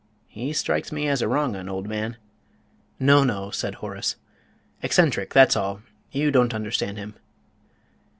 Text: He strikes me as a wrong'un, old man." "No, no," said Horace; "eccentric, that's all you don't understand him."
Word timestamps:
He 0.25 0.51
strikes 0.51 0.91
me 0.91 1.07
as 1.07 1.21
a 1.21 1.27
wrong'un, 1.27 1.69
old 1.69 1.87
man." 1.87 2.17
"No, 2.99 3.23
no," 3.23 3.51
said 3.51 3.75
Horace; 3.75 4.15
"eccentric, 4.81 5.31
that's 5.31 5.55
all 5.55 5.83
you 6.11 6.31
don't 6.31 6.55
understand 6.55 6.97
him." 6.97 7.13